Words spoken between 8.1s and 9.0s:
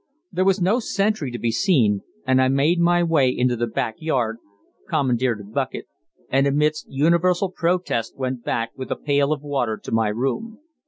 went back with a